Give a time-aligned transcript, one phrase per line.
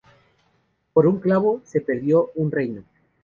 [0.93, 2.83] Por un clavo, se perdió un reino